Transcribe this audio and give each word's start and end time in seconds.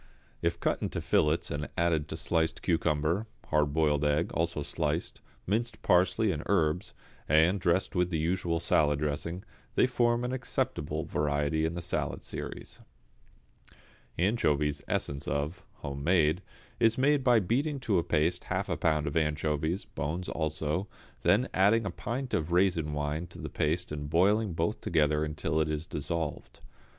If 0.41 0.59
cut 0.59 0.81
into 0.81 0.99
fillets 0.99 1.51
and 1.51 1.69
added 1.77 2.07
to 2.07 2.17
sliced 2.17 2.63
cucumber, 2.63 3.27
hard 3.49 3.71
boiled 3.71 4.03
egg, 4.03 4.31
also 4.33 4.63
sliced, 4.63 5.21
minced 5.45 5.79
parsley 5.83 6.31
and 6.31 6.41
herbs, 6.47 6.95
and 7.29 7.59
dressed 7.59 7.93
with 7.93 8.09
the 8.09 8.17
usual 8.17 8.59
salad 8.59 8.97
dressing, 8.97 9.43
they 9.75 9.85
form 9.85 10.23
an 10.23 10.31
acceptable 10.31 11.05
variety 11.05 11.65
in 11.65 11.75
the 11.75 11.83
salad 11.83 12.23
series. 12.23 12.81
=Anchovies, 14.17 14.81
Essence 14.87 15.27
of= 15.27 15.63
(home 15.83 16.03
made), 16.03 16.41
is 16.79 16.97
made 16.97 17.23
by 17.23 17.39
beating 17.39 17.79
to 17.81 17.99
a 17.99 18.03
paste 18.03 18.45
half 18.45 18.69
a 18.69 18.77
pound 18.77 19.05
of 19.05 19.15
anchovies, 19.15 19.85
bones 19.85 20.27
also, 20.29 20.87
then 21.21 21.47
adding 21.53 21.85
a 21.85 21.91
pint 21.91 22.33
of 22.33 22.51
raisin 22.51 22.93
wine 22.93 23.27
to 23.27 23.37
the 23.37 23.49
paste 23.49 23.91
and 23.91 24.09
boiling 24.09 24.53
both 24.53 24.81
together 24.81 25.23
until 25.23 25.61
it 25.61 25.69
is 25.69 25.85
dissolved. 25.85 26.59